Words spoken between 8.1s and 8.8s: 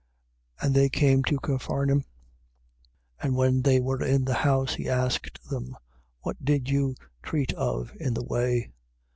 the way?